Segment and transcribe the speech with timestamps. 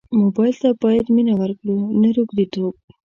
[0.21, 2.73] موبایل ته باید مینه ورکړو نه روږديتوب.